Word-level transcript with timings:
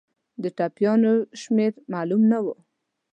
د 0.43 0.43
ټپیانو 0.57 1.13
شمېر 1.41 1.71
معلوم 1.91 2.21
نه 2.31 2.39
وو. 2.43 2.53